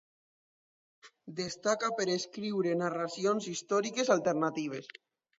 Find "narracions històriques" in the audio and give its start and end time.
2.79-4.11